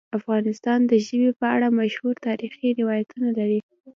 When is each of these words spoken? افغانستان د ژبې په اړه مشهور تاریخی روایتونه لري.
افغانستان 0.19 0.79
د 0.89 0.91
ژبې 1.05 1.29
په 1.39 1.45
اړه 1.55 1.67
مشهور 1.79 2.15
تاریخی 2.27 2.67
روایتونه 2.81 3.29
لري. 3.37 3.59